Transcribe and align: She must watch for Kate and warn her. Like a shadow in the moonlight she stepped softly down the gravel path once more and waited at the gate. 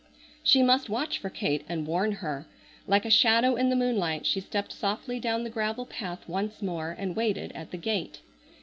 She 0.41 0.63
must 0.63 0.89
watch 0.89 1.19
for 1.19 1.29
Kate 1.29 1.63
and 1.69 1.85
warn 1.85 2.13
her. 2.13 2.47
Like 2.87 3.05
a 3.05 3.11
shadow 3.11 3.53
in 3.53 3.69
the 3.69 3.75
moonlight 3.75 4.25
she 4.25 4.39
stepped 4.39 4.73
softly 4.73 5.19
down 5.19 5.43
the 5.43 5.49
gravel 5.51 5.85
path 5.85 6.27
once 6.27 6.59
more 6.63 6.95
and 6.97 7.15
waited 7.15 7.51
at 7.51 7.69
the 7.69 7.77
gate. 7.77 8.21